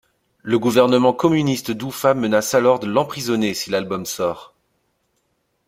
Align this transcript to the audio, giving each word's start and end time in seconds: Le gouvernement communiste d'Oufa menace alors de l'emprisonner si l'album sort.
Le 0.41 0.57
gouvernement 0.57 1.13
communiste 1.13 1.69
d'Oufa 1.69 2.15
menace 2.15 2.55
alors 2.55 2.79
de 2.79 2.87
l'emprisonner 2.87 3.53
si 3.53 3.69
l'album 3.69 4.07
sort. 4.07 4.55